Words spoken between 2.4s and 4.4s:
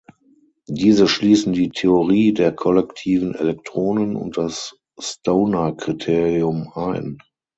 kollektiven Elektronen und